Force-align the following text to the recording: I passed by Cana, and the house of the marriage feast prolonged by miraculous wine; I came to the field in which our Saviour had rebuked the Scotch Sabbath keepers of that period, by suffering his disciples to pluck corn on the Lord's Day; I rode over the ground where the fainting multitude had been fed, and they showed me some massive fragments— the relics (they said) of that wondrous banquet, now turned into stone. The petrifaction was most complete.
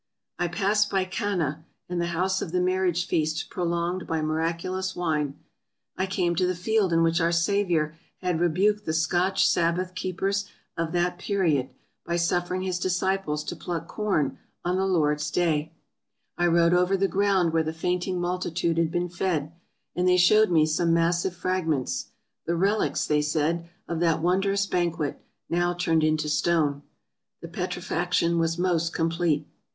I 0.39 0.47
passed 0.47 0.89
by 0.89 1.05
Cana, 1.05 1.63
and 1.87 2.01
the 2.01 2.07
house 2.07 2.41
of 2.41 2.51
the 2.51 2.59
marriage 2.59 3.05
feast 3.05 3.51
prolonged 3.51 4.07
by 4.07 4.19
miraculous 4.23 4.95
wine; 4.95 5.37
I 5.95 6.07
came 6.07 6.35
to 6.37 6.47
the 6.47 6.55
field 6.55 6.91
in 6.91 7.03
which 7.03 7.21
our 7.21 7.31
Saviour 7.31 7.93
had 8.19 8.39
rebuked 8.39 8.85
the 8.87 8.93
Scotch 8.93 9.47
Sabbath 9.47 9.93
keepers 9.93 10.45
of 10.75 10.91
that 10.93 11.19
period, 11.19 11.69
by 12.03 12.15
suffering 12.15 12.63
his 12.63 12.79
disciples 12.79 13.43
to 13.43 13.55
pluck 13.55 13.87
corn 13.87 14.39
on 14.65 14.75
the 14.75 14.87
Lord's 14.87 15.29
Day; 15.29 15.71
I 16.35 16.47
rode 16.47 16.73
over 16.73 16.97
the 16.97 17.07
ground 17.07 17.53
where 17.53 17.61
the 17.61 17.71
fainting 17.71 18.19
multitude 18.19 18.79
had 18.79 18.89
been 18.89 19.07
fed, 19.07 19.51
and 19.95 20.07
they 20.07 20.17
showed 20.17 20.49
me 20.49 20.65
some 20.65 20.95
massive 20.95 21.35
fragments— 21.35 22.07
the 22.47 22.55
relics 22.55 23.05
(they 23.05 23.21
said) 23.21 23.69
of 23.87 23.99
that 23.99 24.19
wondrous 24.23 24.65
banquet, 24.65 25.21
now 25.47 25.75
turned 25.75 26.03
into 26.03 26.27
stone. 26.27 26.81
The 27.43 27.47
petrifaction 27.47 28.39
was 28.39 28.57
most 28.57 28.93
complete. 28.93 29.45